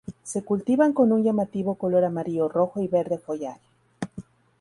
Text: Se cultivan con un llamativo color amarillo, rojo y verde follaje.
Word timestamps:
Se 0.23 0.43
cultivan 0.43 0.93
con 0.93 1.11
un 1.11 1.23
llamativo 1.23 1.75
color 1.75 2.05
amarillo, 2.05 2.49
rojo 2.49 2.81
y 2.81 2.87
verde 2.87 3.19
follaje. 3.19 3.61